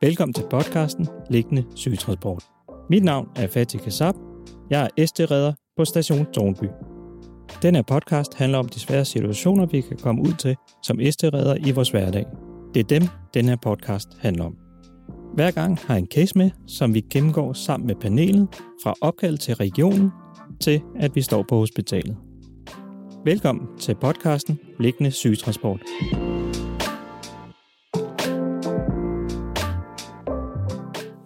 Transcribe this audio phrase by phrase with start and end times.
[0.00, 2.44] Velkommen til podcasten Liggende Sygetransport.
[2.90, 4.14] Mit navn er Fatih Kassab.
[4.70, 6.64] Jeg er SD-redder på station Tornby.
[7.62, 11.56] Den her podcast handler om de svære situationer, vi kan komme ud til som SD-redder
[11.66, 12.26] i vores hverdag.
[12.74, 13.02] Det er dem,
[13.34, 14.56] den her podcast handler om.
[15.34, 18.48] Hver gang har jeg en case med, som vi gennemgår sammen med panelet,
[18.84, 20.10] fra opkald til regionen
[20.60, 22.16] til at vi står på hospitalet.
[23.24, 25.80] Velkommen til podcasten Liggende Sygetransport.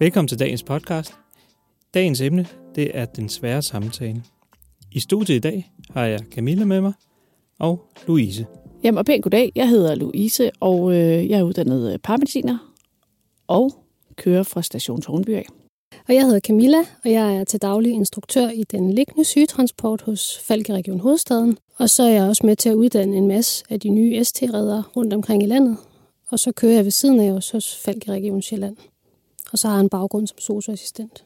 [0.03, 1.15] Velkommen til dagens podcast.
[1.95, 4.23] Dagens emne, det er den svære samtale.
[4.93, 6.93] I studiet i dag har jeg Camilla med mig
[7.59, 8.47] og Louise.
[8.85, 9.53] Jamen og pænt goddag.
[9.55, 12.59] Jeg hedder Louise, og øh, jeg er uddannet øh, paramediciner
[13.47, 13.73] og
[14.17, 15.47] kører fra station Tornby af.
[16.09, 20.39] Og jeg hedder Camilla, og jeg er til daglig instruktør i den liggende sygetransport hos
[20.39, 21.59] Falke Region Hovedstaden.
[21.79, 24.83] Og så er jeg også med til at uddanne en masse af de nye ST-redder
[24.97, 25.77] rundt omkring i landet.
[26.31, 28.77] Og så kører jeg ved siden af os hos Falke Region Sjælland.
[29.53, 31.25] Og så har han baggrund som socioassistent.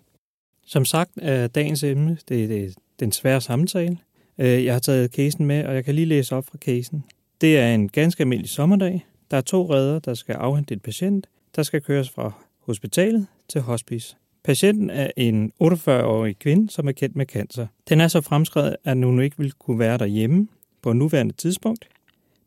[0.67, 3.99] Som sagt er dagens emne det er, det den svære samtale.
[4.39, 7.05] Øh, jeg har taget casen med, og jeg kan lige læse op fra casen.
[7.41, 9.07] Det er en ganske almindelig sommerdag.
[9.31, 13.61] Der er to redder, der skal afhente en patient, der skal køres fra hospitalet til
[13.61, 14.17] hospice.
[14.45, 17.67] Patienten er en 48-årig kvinde, som er kendt med cancer.
[17.89, 20.49] Den er så fremskrevet, at hun ikke vil kunne være derhjemme
[20.83, 21.89] på nuværende tidspunkt,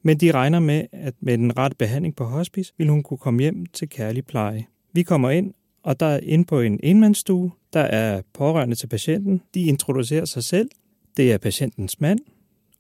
[0.02, 3.42] men de regner med, at med den rette behandling på hospice, vil hun kunne komme
[3.42, 4.66] hjem til kærlig pleje.
[4.94, 7.52] Vi kommer ind, og der er inde på en enmandsstue.
[7.74, 9.42] Der er pårørende til patienten.
[9.54, 10.70] De introducerer sig selv.
[11.18, 12.20] Det er patientens mand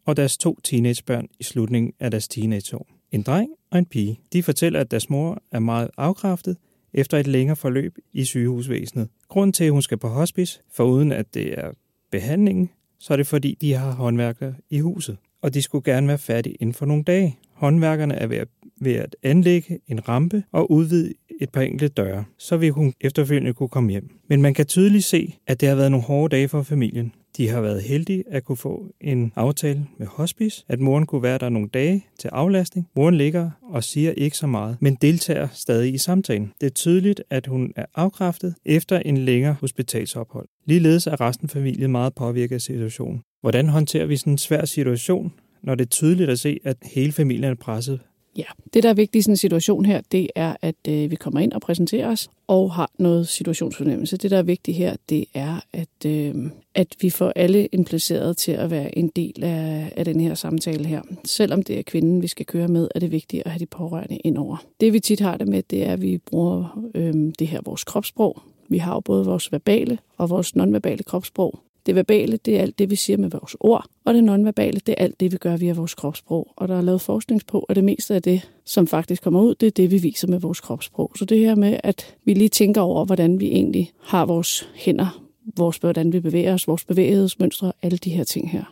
[0.05, 2.87] og deres to teenagebørn i slutningen af deres teenageår.
[3.11, 4.19] En dreng og en pige.
[4.33, 6.57] De fortæller, at deres mor er meget afkræftet
[6.93, 9.09] efter et længere forløb i sygehusvæsenet.
[9.27, 11.71] Grunden til, at hun skal på hospice, foruden at det er
[12.11, 12.69] behandlingen,
[12.99, 15.17] så er det fordi, de har håndværkere i huset.
[15.41, 17.37] Og de skulle gerne være færdige inden for nogle dage.
[17.53, 18.47] Håndværkerne er ved at,
[18.81, 23.53] ved at anlægge en rampe og udvide et par enkelte døre, så vil hun efterfølgende
[23.53, 24.09] kunne komme hjem.
[24.29, 27.13] Men man kan tydeligt se, at det har været nogle hårde dage for familien.
[27.37, 31.37] De har været heldige at kunne få en aftale med hospice, at moren kunne være
[31.37, 32.87] der nogle dage til aflastning.
[32.95, 36.51] Moren ligger og siger ikke så meget, men deltager stadig i samtalen.
[36.61, 40.47] Det er tydeligt, at hun er afkræftet efter en længere hospitalsophold.
[40.65, 43.21] Ligeledes er resten af familien meget påvirket af situationen.
[43.41, 47.11] Hvordan håndterer vi sådan en svær situation, når det er tydeligt at se, at hele
[47.11, 47.99] familien er presset
[48.39, 51.15] Ja, det der er vigtigt i sådan en situation her, det er, at øh, vi
[51.15, 54.17] kommer ind og præsenterer os og har noget situationsfornemmelse.
[54.17, 56.35] Det der er vigtigt her, det er, at, øh,
[56.75, 60.85] at vi får alle implicerede til at være en del af, af den her samtale
[60.85, 61.01] her.
[61.25, 64.17] Selvom det er kvinden, vi skal køre med, er det vigtigt at have de pårørende
[64.17, 64.65] ind over.
[64.79, 67.83] Det vi tit har det med, det er, at vi bruger øh, det her vores
[67.83, 68.41] kropssprog.
[68.69, 71.59] Vi har jo både vores verbale og vores nonverbale kropssprog.
[71.85, 74.95] Det verbale, det er alt det, vi siger med vores ord, og det nonverbale, det
[74.97, 76.53] er alt det, vi gør via vores kropssprog.
[76.55, 79.55] Og der er lavet forskning på, at det meste af det, som faktisk kommer ud,
[79.55, 81.11] det er det, vi viser med vores kropssprog.
[81.15, 85.23] Så det her med, at vi lige tænker over, hvordan vi egentlig har vores hænder,
[85.57, 88.63] vores, hvordan vi bevæger os, vores bevægelsesmønstre, alle de her ting her.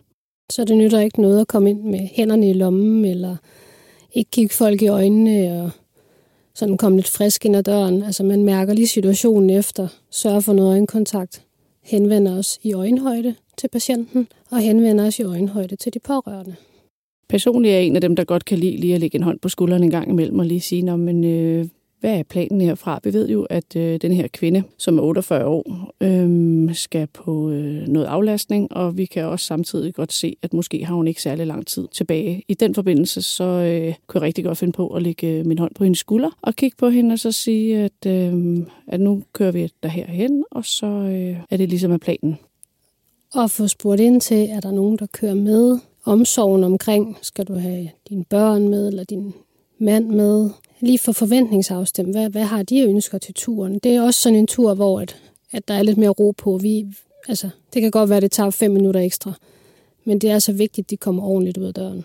[0.51, 3.35] Så det nytter ikke noget at komme ind med hænderne i lommen, eller
[4.13, 5.69] ikke kigge folk i øjnene, og
[6.55, 8.03] sådan komme lidt frisk ind ad døren.
[8.03, 11.46] Altså man mærker lige situationen efter, sørger for noget øjenkontakt,
[11.87, 16.55] henvender os i øjenhøjde til patienten, og henvender os i øjenhøjde til de pårørende.
[17.29, 19.39] Personligt er jeg en af dem, der godt kan lide lige at lægge en hånd
[19.39, 21.65] på skulderen en gang imellem og lige sige, men, øh,
[21.99, 22.99] hvad er planen herfra?
[23.03, 27.49] Vi ved jo, at øh, den her kvinde, som er 48 år, øh, skal på
[27.49, 31.21] øh, noget aflastning, og vi kan også samtidig godt se, at måske har hun ikke
[31.21, 32.43] særlig lang tid tilbage.
[32.47, 35.59] I den forbindelse, så øh, kunne jeg rigtig godt finde på at lægge øh, min
[35.59, 39.23] hånd på hendes skulder og kigge på hende og så sige, at, øh, at nu
[39.33, 42.37] kører vi der herhen, og så øh, er det ligesom af planen.
[43.33, 45.79] Og få spurgt ind til, er der nogen, der kører med?
[46.05, 49.33] Omsorgen omkring, skal du have dine børn med, eller din
[49.79, 50.49] mand med?
[50.79, 53.79] Lige for forventningsafstemt, hvad, hvad har de ønsker til turen?
[53.79, 55.21] Det er også sådan en tur, hvor at,
[55.51, 56.57] at der er lidt mere ro på.
[56.57, 56.85] Vi,
[57.27, 59.33] altså, det kan godt være, at det tager fem minutter ekstra,
[60.03, 62.03] men det er så vigtigt, at de kommer ordentligt ud af døren.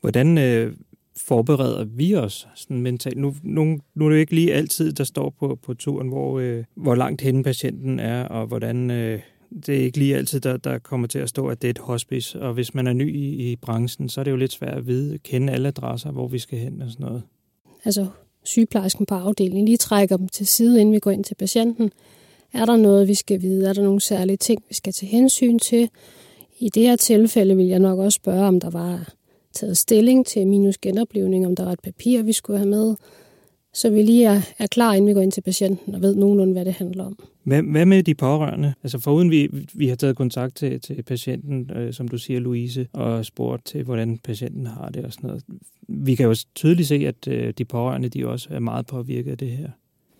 [0.00, 0.76] Hvordan øh,
[1.16, 3.18] forbereder vi os sådan mentalt?
[3.18, 6.38] Nu, nu, nu er det jo ikke lige altid, der står på, på turen, hvor,
[6.38, 8.90] øh, hvor langt henne patienten er, og hvordan...
[8.90, 9.20] Øh,
[9.66, 11.78] det er ikke lige altid, der, der kommer til at stå, at det er et
[11.78, 12.40] hospice.
[12.40, 14.86] Og hvis man er ny i, i branchen, så er det jo lidt svært at
[14.86, 17.22] vide, kende alle adresser, hvor vi skal hen og sådan noget.
[17.84, 18.06] Altså
[18.44, 21.92] sygeplejersken på afdelingen lige trækker dem til side, inden vi går ind til patienten.
[22.52, 23.68] Er der noget, vi skal vide?
[23.68, 25.88] Er der nogle særlige ting, vi skal tage hensyn til?
[26.58, 29.12] I det her tilfælde vil jeg nok også spørge, om der var
[29.52, 32.94] taget stilling til minus genoplevning, om der var et papir, vi skulle have med,
[33.74, 36.52] så vi lige er, er klar, inden vi går ind til patienten og ved nogenlunde,
[36.52, 37.18] hvad det handler om.
[37.42, 38.74] Hvad, hvad med de pårørende?
[38.82, 42.86] Altså foruden vi, vi har taget kontakt til, til patienten, øh, som du siger, Louise,
[42.92, 45.44] og spurgt til, hvordan patienten har det og sådan noget.
[45.88, 49.38] vi kan jo tydeligt se, at øh, de pårørende de også er meget påvirket af
[49.38, 49.68] det her.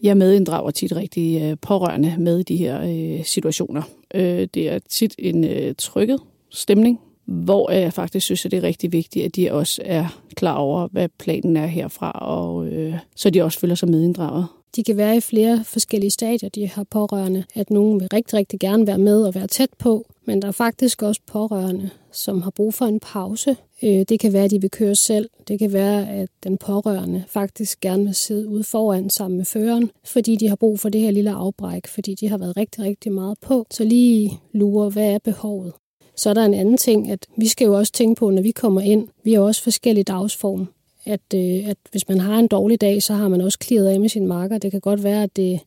[0.02, 3.82] Jeg medinddrager tit rigtig øh, pårørende med i de her øh, situationer.
[4.14, 6.20] Øh, det er tit en øh, trykket
[6.50, 7.00] stemning,
[7.32, 10.88] hvor jeg faktisk synes, at det er rigtig vigtigt, at de også er klar over,
[10.92, 14.46] hvad planen er herfra, og øh, så de også føler sig medinddraget.
[14.76, 17.44] De kan være i flere forskellige stadier, de har pårørende.
[17.54, 20.52] At nogen vil rigtig, rigtig gerne være med og være tæt på, men der er
[20.52, 23.56] faktisk også pårørende, som har brug for en pause.
[23.82, 25.30] Øh, det kan være, at de vil køre selv.
[25.48, 29.90] Det kan være, at den pårørende faktisk gerne vil sidde ude foran sammen med føreren,
[30.04, 33.12] fordi de har brug for det her lille afbræk, fordi de har været rigtig, rigtig
[33.12, 33.66] meget på.
[33.70, 35.72] Så lige lurer, hvad er behovet?
[36.16, 38.50] Så er der en anden ting, at vi skal jo også tænke på, når vi
[38.50, 40.68] kommer ind, vi har også forskellige dagsform.
[41.04, 44.00] At, øh, at hvis man har en dårlig dag, så har man også klaret af
[44.00, 44.58] med sin marker.
[44.58, 45.60] Det kan godt være, at det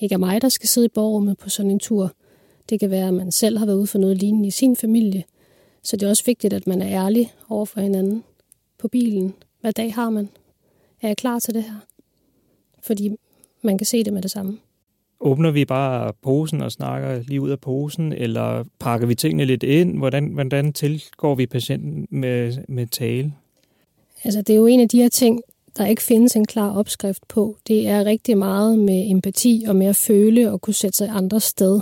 [0.00, 2.12] ikke er mig, der skal sidde i borgerrummet på sådan en tur.
[2.68, 5.24] Det kan være, at man selv har været ude for noget lignende i sin familie.
[5.82, 8.24] Så det er også vigtigt, at man er ærlig over for hinanden
[8.78, 9.34] på bilen.
[9.60, 10.28] Hvad dag har man?
[11.02, 11.76] Er jeg klar til det her?
[12.82, 13.16] Fordi
[13.62, 14.58] man kan se det med det samme.
[15.24, 19.62] Åbner vi bare posen og snakker lige ud af posen, eller pakker vi tingene lidt
[19.62, 19.98] ind?
[19.98, 23.32] Hvordan, hvordan tilgår vi patienten med, med tale?
[24.24, 25.40] Altså, det er jo en af de her ting,
[25.76, 27.56] der ikke findes en klar opskrift på.
[27.66, 31.40] Det er rigtig meget med empati og med at føle og kunne sætte sig andre
[31.40, 31.80] sted.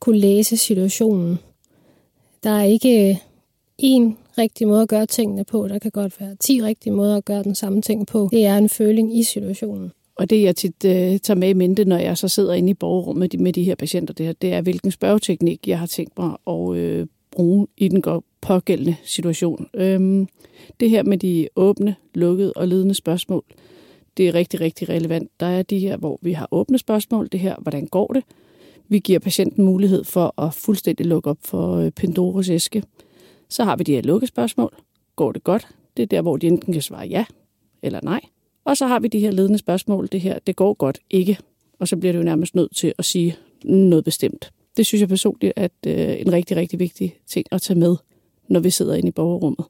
[0.00, 1.38] Kunne læse situationen.
[2.42, 3.20] Der er ikke
[3.82, 5.68] én rigtig måde at gøre tingene på.
[5.68, 8.28] Der kan godt være 10 rigtige måder at gøre den samme ting på.
[8.32, 9.92] Det er en føling i situationen.
[10.16, 12.74] Og det, jeg tit øh, tager med i mente, når jeg så sidder inde i
[12.74, 16.36] borgerrummet med de her patienter, det, her, det er, hvilken spørgeteknik jeg har tænkt mig
[16.46, 18.02] at øh, bruge i den
[18.40, 19.66] pågældende situation.
[19.74, 20.28] Øhm,
[20.80, 23.44] det her med de åbne, lukkede og ledende spørgsmål,
[24.16, 25.30] det er rigtig, rigtig relevant.
[25.40, 27.28] Der er de her, hvor vi har åbne spørgsmål.
[27.32, 28.24] Det her, hvordan går det?
[28.88, 32.82] Vi giver patienten mulighed for at fuldstændig lukke op for øh, Pandoras æske.
[33.48, 34.74] Så har vi de her lukkede spørgsmål.
[35.16, 35.68] Går det godt?
[35.96, 37.24] Det er der, hvor de enten kan svare ja
[37.82, 38.20] eller nej.
[38.64, 40.08] Og så har vi de her ledende spørgsmål.
[40.12, 41.38] Det her, det går godt ikke.
[41.78, 44.52] Og så bliver det jo nærmest nødt til at sige noget bestemt.
[44.76, 47.96] Det synes jeg personligt er øh, en rigtig, rigtig vigtig ting at tage med,
[48.48, 49.64] når vi sidder inde i borgerrummet.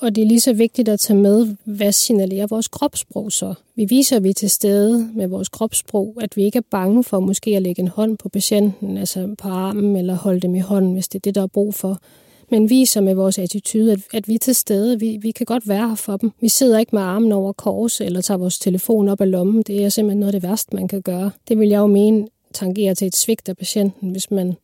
[0.00, 3.54] Og det er lige så vigtigt at tage med, hvad signalerer vores kropssprog så.
[3.76, 7.04] Vi viser, at vi er til stede med vores kropssprog, at vi ikke er bange
[7.04, 10.58] for måske at lægge en hånd på patienten, altså på armen, eller holde dem i
[10.58, 12.00] hånden, hvis det er det, der er brug for
[12.50, 15.00] men viser med vores attitude, at, at vi er til stede.
[15.00, 16.30] Vi, vi kan godt være her for dem.
[16.40, 19.62] Vi sidder ikke med armen over kors eller tager vores telefon op af lommen.
[19.62, 21.30] Det er simpelthen noget af det værste, man kan gøre.
[21.48, 24.56] Det vil jeg jo mene tangerer til et svigt af patienten, hvis man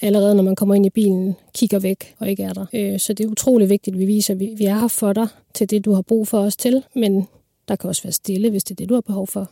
[0.00, 2.66] allerede, når man kommer ind i bilen, kigger væk og ikke er der.
[2.72, 5.26] Øh, så det er utrolig vigtigt, at vi viser, at vi er her for dig
[5.54, 7.26] til det, du har brug for os til, men
[7.68, 9.50] der kan også være stille, hvis det er det, du har behov for.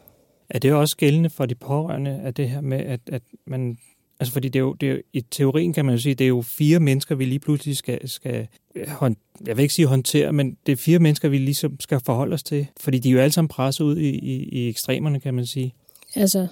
[0.50, 3.78] Er det også gældende for de pårørende, at det her med, at, at man
[4.22, 6.24] Altså, fordi det er jo, det er jo, i teorien kan man jo sige, det
[6.24, 9.16] er jo fire mennesker, vi lige pludselig skal, skal øh, hånd,
[9.46, 12.42] jeg vil ikke sige håndtere, men det er fire mennesker, vi ligesom skal forholde os
[12.42, 12.66] til.
[12.80, 15.74] Fordi de er jo alle sammen presset ud i, i, i ekstremerne, kan man sige.
[16.14, 16.46] Altså,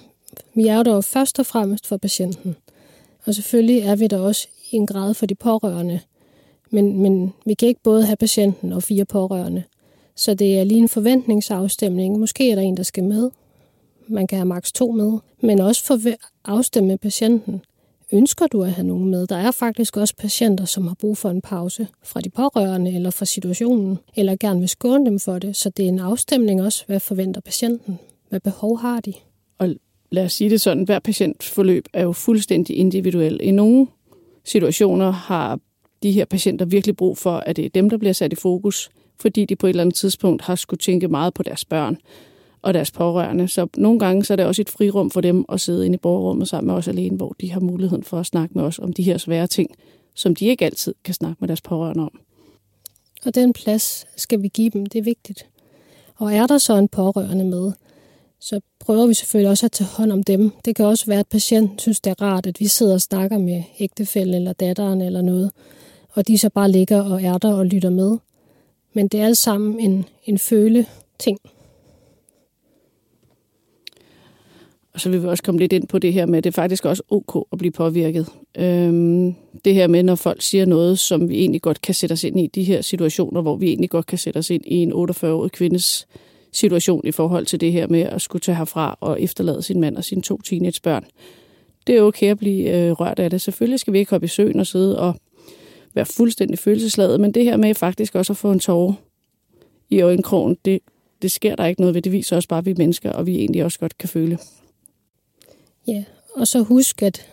[0.55, 2.55] vi er jo der først og fremmest for patienten.
[3.25, 5.99] Og selvfølgelig er vi der også i en grad for de pårørende.
[6.71, 9.63] Men, men vi kan ikke både have patienten og fire pårørende.
[10.15, 12.19] Så det er lige en forventningsafstemning.
[12.19, 13.29] Måske er der en, der skal med,
[14.07, 17.61] man kan have maks to med, men også for at afstemme patienten.
[18.13, 19.27] Ønsker du at have nogen med?
[19.27, 23.09] Der er faktisk også patienter, som har brug for en pause fra de pårørende eller
[23.09, 25.55] fra situationen, eller gerne vil skåne dem for det.
[25.55, 26.83] Så det er en afstemning også.
[26.87, 27.99] Hvad forventer patienten?
[28.29, 29.13] Hvad behov har de?
[29.57, 29.69] Og
[30.11, 33.39] lad os sige det sådan, hver patientforløb er jo fuldstændig individuel.
[33.43, 33.87] I nogle
[34.45, 35.59] situationer har
[36.03, 38.89] de her patienter virkelig brug for, at det er dem, der bliver sat i fokus,
[39.19, 41.97] fordi de på et eller andet tidspunkt har skulle tænke meget på deres børn
[42.61, 43.47] og deres pårørende.
[43.47, 45.97] Så nogle gange så er det også et frirum for dem at sidde inde i
[45.97, 48.93] borgerrummet sammen med os alene, hvor de har muligheden for at snakke med os om
[48.93, 49.71] de her svære ting,
[50.15, 52.19] som de ikke altid kan snakke med deres pårørende om.
[53.25, 55.45] Og den plads skal vi give dem, det er vigtigt.
[56.15, 57.71] Og er der så en pårørende med,
[58.39, 60.51] så prøver vi selvfølgelig også at tage hånd om dem.
[60.65, 63.37] Det kan også være, at patienten synes, det er rart, at vi sidder og snakker
[63.37, 65.51] med ægtefælden eller datteren eller noget,
[66.13, 68.17] og de så bare ligger og er der og lytter med.
[68.93, 70.85] Men det er alt sammen en, en føle
[71.19, 71.39] ting.
[74.93, 76.61] Og så vil vi også komme lidt ind på det her med, at det er
[76.61, 78.27] faktisk også ok at blive påvirket.
[78.57, 82.23] Øhm, det her med, når folk siger noget, som vi egentlig godt kan sætte os
[82.23, 84.93] ind i, de her situationer, hvor vi egentlig godt kan sætte os ind i en
[84.93, 86.07] 48-årig kvindes
[86.51, 89.97] situation i forhold til det her med at skulle tage herfra og efterlade sin mand
[89.97, 91.05] og sine to teenagebørn.
[91.87, 93.41] Det er okay at blive øh, rørt af det.
[93.41, 95.15] Selvfølgelig skal vi ikke hoppe i søen og sidde og
[95.93, 98.93] være fuldstændig følelsesladet, men det her med faktisk også at få en tårer
[99.89, 100.79] i øjenkrogen, det,
[101.21, 102.01] det sker der ikke noget ved.
[102.01, 104.37] Det viser også bare, at vi er mennesker, og vi egentlig også godt kan føle.
[105.87, 106.03] Ja,
[106.35, 107.27] og så husk, at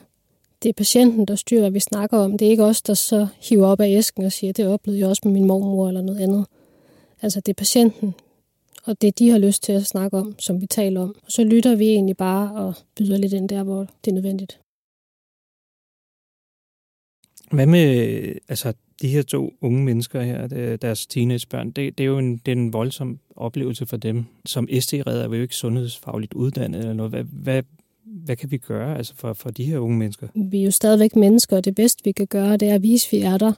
[0.62, 2.38] det er patienten, der styrer, hvad vi snakker om.
[2.38, 5.09] Det er ikke os, der så hiver op af æsken og siger, det oplevede jeg
[5.09, 6.47] også med min mormor eller noget andet.
[7.23, 8.14] Altså det er patienten,
[8.85, 11.14] og det de har lyst til at snakke om, som vi taler om.
[11.25, 14.61] Og så lytter vi egentlig bare og byder lidt ind der, hvor det er nødvendigt.
[17.50, 22.19] Hvad med altså, de her to unge mennesker her, deres teenagebørn, det, det er jo
[22.19, 24.25] en, det er en voldsom oplevelse for dem.
[24.45, 27.12] Som ST-redder er vi jo ikke sundhedsfagligt uddannet eller noget.
[27.12, 27.62] Hvad, hvad,
[28.25, 30.29] hvad kan vi gøre altså for, for de her unge mennesker?
[30.50, 33.07] Vi er jo stadigvæk mennesker, og det bedste vi kan gøre, det er at vise,
[33.07, 33.53] at vi er der.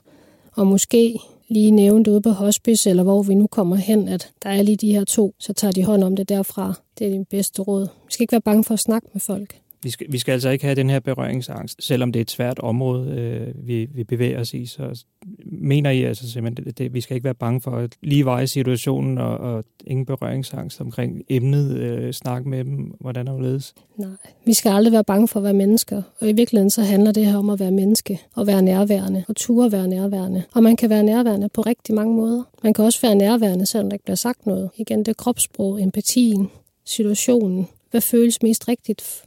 [0.55, 4.49] Og måske lige nævnt ude på hospice, eller hvor vi nu kommer hen, at der
[4.49, 6.73] er lige de her to, så tager de hånd om det derfra.
[6.99, 7.81] Det er det bedste råd.
[7.81, 9.61] Vi skal ikke være bange for at snakke med folk.
[9.83, 12.59] Vi skal, vi skal altså ikke have den her berøringsangst, selvom det er et svært
[12.59, 14.65] område, øh, vi, vi bevæger os i.
[14.65, 15.03] Så
[15.45, 18.47] mener I altså simpelthen, det, det, vi skal ikke være bange for at lige veje
[18.47, 24.09] situationen og, og ingen berøringsangst omkring emnet, øh, snakke med dem, hvordan er det Nej,
[24.45, 26.01] vi skal aldrig være bange for at være mennesker.
[26.19, 29.35] Og i virkeligheden så handler det her om at være menneske og være nærværende og
[29.35, 30.43] ture være nærværende.
[30.53, 32.43] Og man kan være nærværende på rigtig mange måder.
[32.63, 34.69] Man kan også være nærværende, selvom der ikke bliver sagt noget.
[34.77, 36.49] Igen, det er kropssprog, empatien,
[36.85, 37.67] situationen.
[37.91, 39.23] Hvad føles mest rigtigt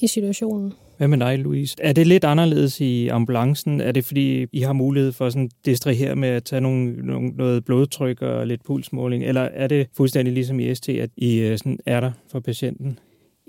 [0.00, 0.72] i situationen.
[0.96, 1.76] Hvad med dig, Louise?
[1.80, 3.80] Er det lidt anderledes i ambulancen?
[3.80, 7.64] Er det fordi, I har mulighed for sådan distrahere med at tage nogle, nogle, noget
[7.64, 9.24] blodtryk og lidt pulsmåling?
[9.24, 12.98] Eller er det fuldstændig ligesom i ST, at I øh, sådan er der for patienten?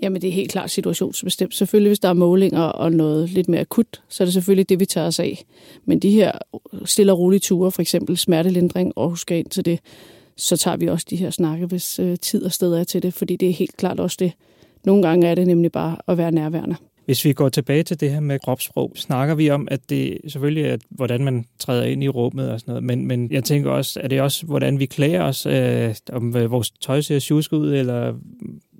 [0.02, 1.54] Jamen, det er helt klart situationsbestemt.
[1.54, 4.80] Selvfølgelig, hvis der er målinger og noget lidt mere akut, så er det selvfølgelig det,
[4.80, 5.44] vi tager os af.
[5.84, 6.32] Men de her
[6.84, 9.80] stille og rolige ture, for eksempel smertelindring, og husker ind til det,
[10.36, 13.14] så tager vi også de her snakke, hvis øh, tid og sted er til det,
[13.14, 14.32] fordi det er helt klart også det,
[14.88, 16.76] nogle gange er det nemlig bare at være nærværende.
[17.04, 20.64] Hvis vi går tilbage til det her med kropssprog, snakker vi om, at det selvfølgelig
[20.64, 24.00] er, hvordan man træder ind i rummet og sådan noget, men, men jeg tænker også,
[24.00, 27.74] er det også, hvordan vi klæder os, øh, om øh, vores tøj ser tjusk ud,
[27.74, 28.14] eller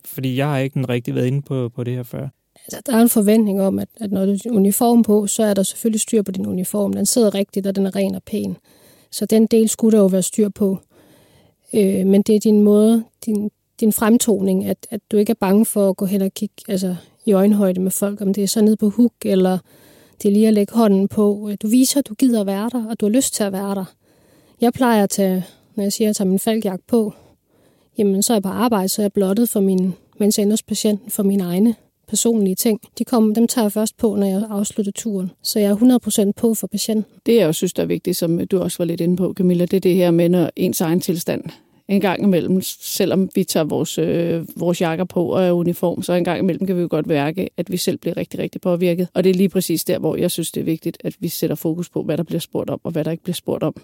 [0.05, 2.29] fordi jeg har ikke rigtig været inde på, på det her før.
[2.67, 5.55] Altså, der er en forventning om, at, at når du har uniform på, så er
[5.55, 6.93] der selvfølgelig styr på din uniform.
[6.93, 8.57] Den sidder rigtigt, og den er ren og pæn.
[9.11, 10.79] Så den del skulle der jo være styr på.
[11.75, 15.67] Øh, men det er din måde, din, din fremtoning, at, at du ikke er bange
[15.67, 18.63] for at gå hen og kigge altså, i øjenhøjde med folk, om det er så
[18.63, 19.59] ned på huk, eller
[20.23, 21.51] det er lige at lægge hånden på.
[21.63, 23.85] Du viser, at du gider være der, og du har lyst til at være der.
[24.61, 25.45] Jeg plejer at tage,
[25.75, 27.13] når jeg siger, at jeg tager min falkjagt på,
[27.99, 30.63] jamen så er jeg på arbejde, så er jeg blottet for min, mens jeg ender
[30.69, 31.75] patienten for mine egne
[32.09, 32.81] personlige ting.
[32.99, 35.31] De kommer, dem tager jeg først på, når jeg afslutter turen.
[35.43, 37.05] Så jeg er 100% på for patienten.
[37.27, 39.65] Det, jeg også synes, der er vigtigt, som du også var lidt inde på, Camilla,
[39.65, 41.45] det er det her med, når ens egen tilstand
[41.89, 46.13] en gang imellem, selvom vi tager vores, øh, vores jakker på og er uniform, så
[46.13, 49.09] en gang imellem kan vi jo godt mærke, at vi selv bliver rigtig, rigtig påvirket.
[49.15, 51.57] Og det er lige præcis der, hvor jeg synes, det er vigtigt, at vi sætter
[51.57, 53.75] fokus på, hvad der bliver spurgt om, og hvad der ikke bliver spurgt om.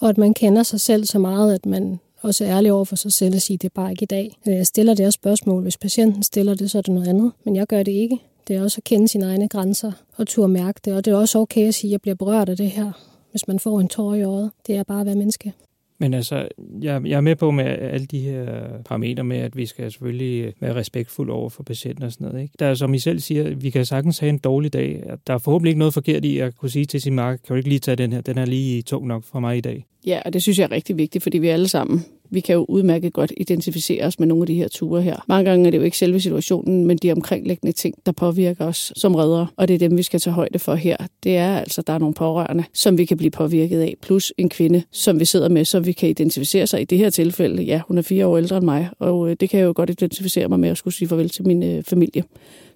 [0.00, 2.96] Og at man kender sig selv så meget, at man også er ærlig over for
[2.96, 4.38] sig selv og siger, det er bare ikke i dag.
[4.48, 5.62] Øh, jeg stiller det her spørgsmål.
[5.62, 7.32] Hvis patienten stiller det, så er det noget andet.
[7.44, 8.18] Men jeg gør det ikke.
[8.48, 10.94] Det er også at kende sine egne grænser og turde mærke det.
[10.94, 12.92] Og det er også okay at sige, at jeg bliver berørt af det her,
[13.30, 14.50] hvis man får en tår i øjet.
[14.66, 15.52] Det er bare at være menneske.
[16.00, 16.48] Men altså,
[16.82, 20.44] jeg, jeg er med på med alle de her parametre med, at vi skal selvfølgelig
[20.44, 22.42] øh, være respektfulde over for patienten og sådan noget.
[22.42, 22.54] Ikke?
[22.58, 25.02] Der er, som I selv siger, vi kan sagtens have en dårlig dag.
[25.26, 27.54] Der er forhåbentlig ikke noget forkert i at kunne sige til sin mark, kan du
[27.54, 28.20] ikke lige tage den her?
[28.20, 29.86] Den er lige tung nok for mig i dag.
[30.06, 32.66] Ja, og det synes jeg er rigtig vigtigt, fordi vi alle sammen vi kan jo
[32.68, 35.24] udmærket godt identificere os med nogle af de her ture her.
[35.28, 38.92] Mange gange er det jo ikke selve situationen, men de omkringliggende ting, der påvirker os
[38.96, 40.96] som redder, og det er dem, vi skal tage højde for her.
[41.22, 44.48] Det er altså, der er nogle pårørende, som vi kan blive påvirket af, plus en
[44.48, 46.80] kvinde, som vi sidder med, så vi kan identificere sig.
[46.80, 49.50] I det her tilfælde, ja, hun er fire år ældre end mig, og øh, det
[49.50, 52.24] kan jeg jo godt identificere mig med at skulle sige farvel til min øh, familie.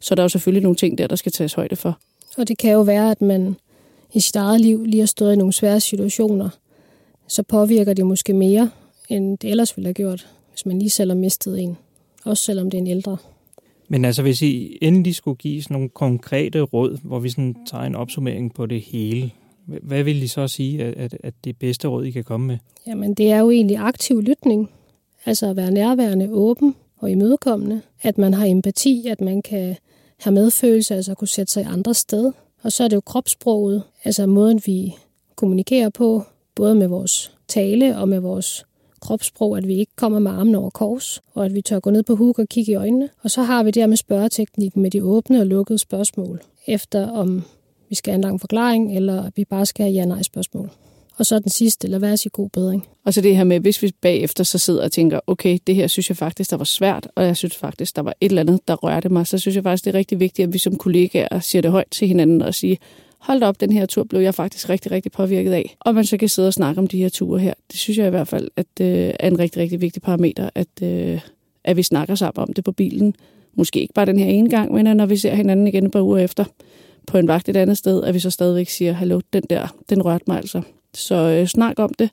[0.01, 1.99] Så der er jo selvfølgelig nogle ting der, der skal tages højde for.
[2.39, 3.57] Og det kan jo være, at man
[4.15, 6.49] i sit eget liv lige har stået i nogle svære situationer,
[7.29, 8.71] så påvirker det måske mere,
[9.09, 11.77] end det ellers ville have gjort, hvis man lige selv har mistet en.
[12.25, 13.17] Også selvom det er en ældre.
[13.89, 17.85] Men altså, hvis I endelig skulle give sådan nogle konkrete råd, hvor vi sådan tager
[17.85, 19.31] en opsummering på det hele,
[19.67, 22.59] hvad vil I så sige, at, at det bedste råd, I kan komme med?
[22.87, 24.71] Jamen, det er jo egentlig aktiv lytning.
[25.27, 27.81] Altså at være nærværende, åben og imødekommende.
[28.03, 29.77] At man har empati, at man kan
[30.21, 32.33] have medfølelse, altså kunne sætte sig i andre sted.
[32.63, 34.95] Og så er det jo kropssproget, altså måden, vi
[35.37, 36.23] kommunikerer på,
[36.55, 38.67] både med vores tale og med vores
[39.05, 42.03] kropssprog, at vi ikke kommer med armene over kors, og at vi tør gå ned
[42.03, 43.09] på huk og kigge i øjnene.
[43.23, 47.11] Og så har vi det her med spørgeteknikken med de åbne og lukkede spørgsmål, efter
[47.11, 47.43] om
[47.89, 50.71] vi skal have en lang forklaring, eller vi bare skal have ja-nej spørgsmål.
[51.17, 52.87] Og så den sidste, lad være sige god bedring.
[53.05, 55.87] Og så det her med, hvis vi bagefter så sidder og tænker, okay, det her
[55.87, 58.69] synes jeg faktisk, der var svært, og jeg synes faktisk, der var et eller andet,
[58.69, 61.41] der rørte mig, så synes jeg faktisk, det er rigtig vigtigt, at vi som kollegaer
[61.41, 62.77] siger det højt til hinanden og siger,
[63.25, 65.77] hold op, den her tur blev jeg faktisk rigtig, rigtig påvirket af.
[65.81, 67.55] Og man så kan sidde og snakke om de her ture her.
[67.71, 70.83] Det synes jeg i hvert fald, at øh, er en rigtig, rigtig vigtig parameter, at,
[70.83, 71.21] øh,
[71.65, 73.15] at vi snakker sammen om det på bilen.
[73.55, 76.01] Måske ikke bare den her ene gang, men når vi ser hinanden igen et par
[76.01, 76.45] uger efter
[77.07, 80.03] på en vagt et andet sted, at vi så stadigvæk siger, hallo, den der, den
[80.03, 80.63] rørte mig altså.
[80.95, 82.11] Så øh, snak om det.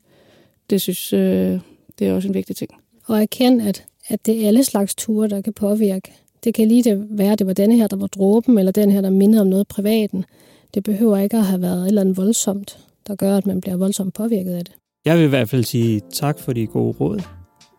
[0.69, 1.61] Det synes, øh, det
[1.99, 2.71] Det er også en vigtig ting.
[3.07, 6.11] Og erkend, at, at det er alle slags ture, der kan påvirke.
[6.43, 8.91] Det kan lige det være, at det var denne her, der var dråben, eller den
[8.91, 10.25] her, der mindede om noget privaten.
[10.73, 13.77] Det behøver ikke at have været et eller andet voldsomt, der gør, at man bliver
[13.77, 14.75] voldsomt påvirket af det.
[15.05, 17.21] Jeg vil i hvert fald sige tak for de gode råd,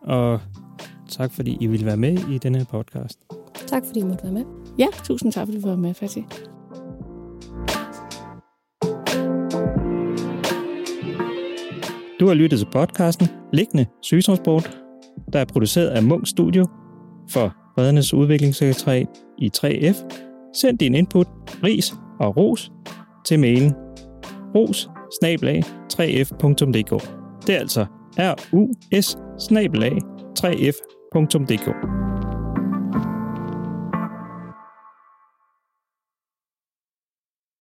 [0.01, 0.39] og
[1.09, 3.19] tak fordi I ville være med i denne podcast.
[3.67, 4.43] Tak fordi I måtte være med.
[4.79, 6.23] Ja, tusind tak, fordi du var med, Fatih.
[12.19, 14.77] Du har lyttet til podcasten Liggende Sygetransport,
[15.33, 16.67] der er produceret af Munk Studio
[17.29, 19.07] for Reddernes Udviklingssekretariat
[19.37, 19.95] i 3F.
[20.53, 21.27] Send din input,
[21.63, 22.71] ris og ros
[23.25, 23.73] til mailen
[24.55, 24.89] ros
[25.93, 27.07] 3f.dk.
[27.47, 27.85] Det er altså
[28.17, 28.67] r u
[29.01, 29.17] s
[30.39, 32.32] 3f.dk.